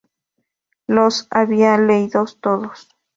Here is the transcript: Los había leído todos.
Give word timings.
Los 0.87 1.27
había 1.29 1.77
leído 1.77 2.25
todos. 2.25 2.89